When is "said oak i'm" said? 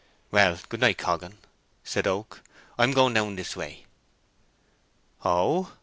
1.83-2.91